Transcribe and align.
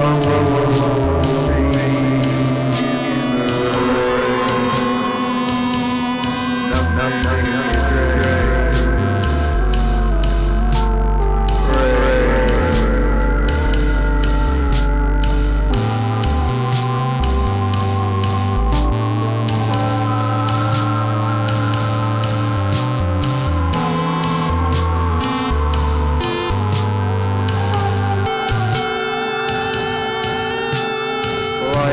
Number 0.00 0.30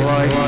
Bye. 0.07 0.47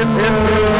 In, 0.00 0.18
in. 0.24 0.77